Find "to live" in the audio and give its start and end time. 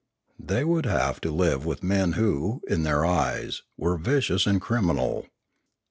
1.21-1.63